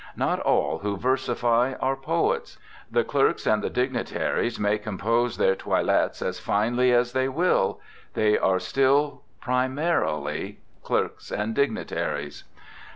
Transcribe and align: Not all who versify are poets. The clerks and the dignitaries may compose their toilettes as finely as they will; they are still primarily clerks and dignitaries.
Not 0.15 0.39
all 0.39 0.79
who 0.79 0.97
versify 0.97 1.75
are 1.79 1.95
poets. 1.95 2.57
The 2.89 3.03
clerks 3.03 3.45
and 3.45 3.61
the 3.63 3.69
dignitaries 3.69 4.59
may 4.59 4.79
compose 4.79 5.37
their 5.37 5.55
toilettes 5.55 6.23
as 6.23 6.39
finely 6.39 6.91
as 6.91 7.13
they 7.13 7.29
will; 7.29 7.79
they 8.15 8.35
are 8.35 8.59
still 8.59 9.21
primarily 9.41 10.57
clerks 10.81 11.29
and 11.31 11.53
dignitaries. 11.53 12.45